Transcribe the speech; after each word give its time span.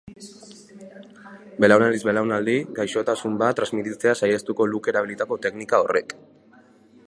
Belaunaldiz 1.65 1.99
belaunaldi 2.07 2.55
gaixotasun 2.79 3.37
bat 3.43 3.59
transmititzea 3.61 4.15
saihestuko 4.23 4.69
luke 4.73 4.95
erabilitako 4.95 5.41
teknika 5.45 5.85
horrek. 5.85 6.21